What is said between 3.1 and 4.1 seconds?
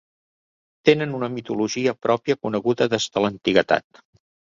de l'antiguitat.